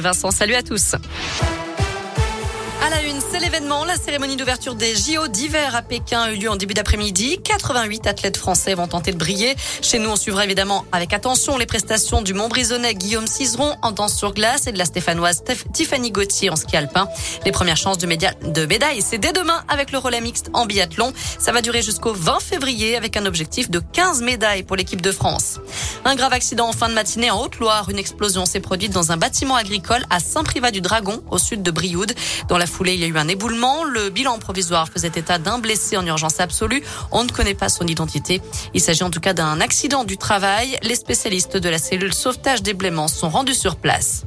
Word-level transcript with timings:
Vincent, 0.00 0.30
salut 0.30 0.54
à 0.54 0.62
tous. 0.62 0.94
À 2.80 2.90
la 2.90 3.02
une, 3.02 3.20
c'est 3.20 3.40
l'événement. 3.40 3.84
La 3.84 3.96
cérémonie 3.96 4.36
d'ouverture 4.36 4.76
des 4.76 4.94
JO 4.94 5.26
d'hiver 5.26 5.74
à 5.74 5.82
Pékin 5.82 6.20
a 6.20 6.30
eu 6.30 6.36
lieu 6.36 6.48
en 6.48 6.54
début 6.54 6.72
d'après-midi. 6.72 7.40
88 7.42 8.06
athlètes 8.06 8.36
français 8.36 8.74
vont 8.74 8.86
tenter 8.86 9.10
de 9.10 9.16
briller. 9.18 9.56
Chez 9.82 9.98
nous, 9.98 10.08
on 10.08 10.14
suivra 10.14 10.44
évidemment 10.44 10.84
avec 10.92 11.12
attention 11.12 11.58
les 11.58 11.66
prestations 11.66 12.22
du 12.22 12.32
Montbrisonnais 12.32 12.94
Guillaume 12.94 13.26
Cizeron 13.26 13.74
en 13.82 13.90
danse 13.90 14.16
sur 14.16 14.32
glace 14.32 14.68
et 14.68 14.72
de 14.72 14.78
la 14.78 14.84
Stéphanoise 14.84 15.42
Tiffany 15.72 16.12
Gauthier 16.12 16.50
en 16.50 16.56
ski 16.56 16.76
alpin. 16.76 17.08
Les 17.44 17.50
premières 17.50 17.76
chances 17.76 17.98
de, 17.98 18.06
de 18.06 18.66
médaille, 18.66 19.02
c'est 19.02 19.18
dès 19.18 19.32
demain 19.32 19.64
avec 19.68 19.90
le 19.90 19.98
relais 19.98 20.20
mixte 20.20 20.48
en 20.52 20.64
biathlon. 20.64 21.12
Ça 21.40 21.50
va 21.50 21.60
durer 21.60 21.82
jusqu'au 21.82 22.12
20 22.12 22.38
février 22.40 22.96
avec 22.96 23.16
un 23.16 23.26
objectif 23.26 23.68
de 23.68 23.80
15 23.80 24.22
médailles 24.22 24.62
pour 24.62 24.76
l'équipe 24.76 25.02
de 25.02 25.10
France. 25.10 25.58
Un 26.08 26.14
grave 26.14 26.32
accident 26.32 26.66
en 26.66 26.72
fin 26.72 26.88
de 26.88 26.94
matinée 26.94 27.30
en 27.30 27.38
Haute-Loire. 27.42 27.90
Une 27.90 27.98
explosion 27.98 28.46
s'est 28.46 28.60
produite 28.60 28.92
dans 28.92 29.12
un 29.12 29.18
bâtiment 29.18 29.56
agricole 29.56 30.02
à 30.08 30.20
Saint-Privat-du-Dragon, 30.20 31.22
au 31.30 31.36
sud 31.36 31.62
de 31.62 31.70
Brioude. 31.70 32.14
Dans 32.48 32.56
la 32.56 32.66
foulée, 32.66 32.94
il 32.94 33.00
y 33.00 33.04
a 33.04 33.08
eu 33.08 33.18
un 33.18 33.28
éboulement. 33.28 33.84
Le 33.84 34.08
bilan 34.08 34.38
provisoire 34.38 34.88
faisait 34.88 35.08
état 35.08 35.36
d'un 35.36 35.58
blessé 35.58 35.98
en 35.98 36.06
urgence 36.06 36.40
absolue. 36.40 36.82
On 37.12 37.24
ne 37.24 37.28
connaît 37.28 37.52
pas 37.52 37.68
son 37.68 37.86
identité. 37.86 38.40
Il 38.72 38.80
s'agit 38.80 39.02
en 39.02 39.10
tout 39.10 39.20
cas 39.20 39.34
d'un 39.34 39.60
accident 39.60 40.04
du 40.04 40.16
travail. 40.16 40.78
Les 40.82 40.94
spécialistes 40.94 41.58
de 41.58 41.68
la 41.68 41.76
cellule 41.76 42.14
sauvetage 42.14 42.62
des 42.62 42.72
blaiements 42.72 43.08
sont 43.08 43.28
rendus 43.28 43.52
sur 43.52 43.76
place. 43.76 44.22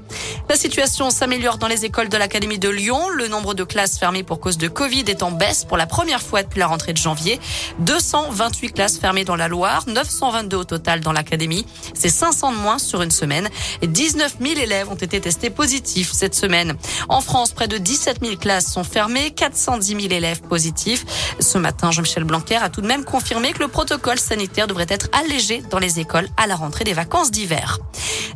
La 0.52 0.58
situation 0.58 1.12
s'améliore 1.12 1.58
dans 1.58 1.70
les 1.70 1.86
écoles 1.86 2.10
de 2.10 2.18
l'Académie 2.18 2.60
de 2.60 2.68
Lyon. 2.68 3.08
Le 3.08 3.30
nombre 3.30 3.54
de 3.54 3.64
classes 3.64 3.98
fermées 3.98 4.24
pour 4.24 4.42
cause 4.42 4.58
de 4.58 4.68
Covid 4.68 5.06
est 5.08 5.24
en 5.24 5.32
baisse 5.32 5.64
pour 5.64 5.78
la 5.78 5.86
première 5.86 6.22
fois 6.22 6.44
depuis 6.44 6.60
la 6.60 6.68
rentrée 6.68 6.92
de 6.92 6.98
janvier. 6.98 7.40
228 7.80 8.74
classes 8.74 8.98
fermées 8.98 9.24
dans 9.24 9.38
la 9.38 9.48
Loire, 9.48 9.86
922 9.88 10.58
au 10.58 10.64
total 10.66 11.00
dans 11.00 11.14
l'Académie. 11.14 11.66
C'est 11.94 12.10
500 12.10 12.52
de 12.52 12.58
moins 12.58 12.80
sur 12.80 13.02
une 13.02 13.12
semaine. 13.12 13.48
19 13.82 14.40
000 14.42 14.60
élèves 14.60 14.90
ont 14.90 14.96
été 14.96 15.22
testés 15.22 15.52
positifs 15.52 16.12
cette 16.12 16.36
semaine. 16.36 16.76
En 17.08 17.22
France, 17.22 17.54
près 17.54 17.70
de 17.70 17.78
17 17.78 18.18
000 18.22 18.36
classes 18.36 18.70
sont 18.70 18.84
fermées, 18.84 19.32
410 19.32 20.02
000 20.02 20.14
élèves 20.14 20.42
positifs. 20.42 21.06
Ce 21.40 21.60
matin, 21.60 21.92
Jean-Michel 21.92 22.26
Blanquer 22.26 22.58
a 22.58 22.68
tout 22.68 22.82
de 22.82 22.88
même 22.88 23.06
confirmé 23.06 23.54
que 23.54 23.60
le 23.60 23.70
protocole 23.70 24.20
sanitaire 24.20 24.68
devrait 24.68 24.88
être 24.90 25.08
allégé 25.14 25.64
dans 25.70 25.80
les 25.80 26.02
écoles 26.02 26.28
à 26.36 26.46
la 26.46 26.58
rentrée 26.58 26.84
des 26.84 26.92
vacances 26.92 27.32
d'hiver. 27.32 27.80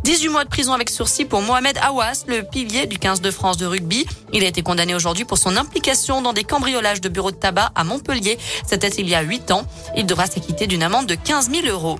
18 0.05 0.29
mois 0.29 0.43
de 0.43 0.49
prison 0.49 0.73
avec 0.73 0.91
sursis 0.91 1.25
pour 1.25 1.41
Mohamed 1.41 1.79
Awas, 1.79 2.25
le 2.27 2.43
pilier 2.43 2.85
du 2.85 2.99
15 2.99 3.21
de 3.21 3.31
France 3.31 3.57
de 3.57 3.65
rugby. 3.65 4.05
Il 4.33 4.43
a 4.43 4.47
été 4.47 4.61
condamné 4.61 4.93
aujourd'hui 4.93 5.25
pour 5.25 5.39
son 5.39 5.57
implication 5.57 6.21
dans 6.21 6.31
des 6.31 6.43
cambriolages 6.43 7.01
de 7.01 7.09
bureaux 7.09 7.31
de 7.31 7.35
tabac 7.35 7.71
à 7.73 7.83
Montpellier. 7.83 8.37
C'était 8.67 8.89
il 8.89 9.09
y 9.09 9.15
a 9.15 9.23
8 9.23 9.49
ans. 9.49 9.65
Il 9.97 10.05
devra 10.05 10.27
s'acquitter 10.27 10.67
d'une 10.67 10.83
amende 10.83 11.07
de 11.07 11.15
15 11.15 11.49
000 11.49 11.65
euros. 11.65 11.97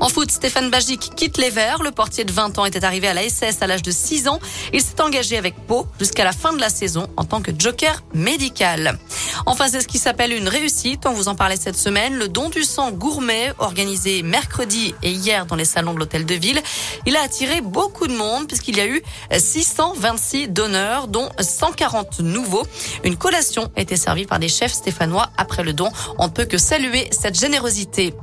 En 0.00 0.08
foot, 0.08 0.30
Stéphane 0.30 0.70
Bagic 0.70 1.14
quitte 1.14 1.36
les 1.36 1.50
Verts. 1.50 1.82
Le 1.82 1.90
portier 1.90 2.24
de 2.24 2.32
20 2.32 2.58
ans 2.58 2.64
était 2.64 2.84
arrivé 2.84 3.06
à 3.06 3.12
la 3.12 3.28
SS 3.28 3.60
à 3.60 3.66
l'âge 3.66 3.82
de 3.82 3.90
6 3.90 4.28
ans. 4.28 4.40
Il 4.72 4.80
s'est 4.80 4.98
engagé 5.02 5.36
avec 5.36 5.54
Pau 5.66 5.86
jusqu'à 5.98 6.24
la 6.24 6.32
fin 6.32 6.54
de 6.54 6.58
la 6.58 6.70
saison 6.70 7.06
en 7.18 7.24
tant 7.24 7.42
que 7.42 7.50
joker 7.56 8.02
médical. 8.14 8.98
Enfin, 9.44 9.68
c'est 9.68 9.82
ce 9.82 9.86
qui 9.86 9.98
s'appelle 9.98 10.32
une 10.32 10.48
réussite. 10.48 11.04
On 11.04 11.12
vous 11.12 11.28
en 11.28 11.34
parlait 11.34 11.56
cette 11.56 11.76
semaine. 11.76 12.14
Le 12.16 12.28
don 12.28 12.48
du 12.48 12.64
sang 12.64 12.92
gourmet 12.92 13.52
organisé 13.58 14.22
mercredi 14.22 14.94
et 15.02 15.10
hier 15.10 15.44
dans 15.44 15.56
les 15.56 15.66
salons 15.66 15.92
de 15.92 15.98
l'hôtel 15.98 16.24
de 16.24 16.34
ville. 16.34 16.62
Il 17.04 17.14
a 17.16 17.22
attiré 17.22 17.60
beaucoup 17.60 18.06
de 18.06 18.14
monde 18.14 18.48
puisqu'il 18.48 18.78
y 18.78 18.80
a 18.80 18.86
eu 18.86 19.02
626 19.36 20.48
donneurs, 20.48 21.08
dont 21.08 21.28
140 21.38 22.20
nouveaux. 22.20 22.66
Une 23.04 23.16
collation 23.16 23.70
a 23.76 23.82
été 23.82 23.96
servie 23.96 24.24
par 24.24 24.38
des 24.38 24.48
chefs 24.48 24.72
stéphanois 24.72 25.28
après 25.36 25.62
le 25.62 25.74
don. 25.74 25.90
On 26.16 26.28
ne 26.28 26.32
peut 26.32 26.46
que 26.46 26.56
saluer 26.56 27.08
cette 27.10 27.38
générosité. 27.38 28.14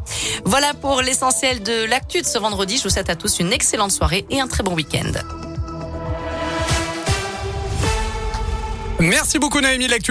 Voilà 0.44 0.74
pour 0.74 1.02
l'essentiel 1.04 1.62
de 1.68 1.84
l'actu 1.84 2.22
de 2.22 2.26
ce 2.26 2.38
vendredi. 2.38 2.78
Je 2.78 2.84
vous 2.84 2.90
souhaite 2.90 3.10
à 3.10 3.16
tous 3.16 3.40
une 3.40 3.52
excellente 3.52 3.92
soirée 3.92 4.26
et 4.30 4.40
un 4.40 4.48
très 4.48 4.64
bon 4.64 4.74
week-end. 4.74 5.12
Merci 9.00 9.38
beaucoup 9.38 9.60
Naomi. 9.62 9.88
L'actu 9.88 10.06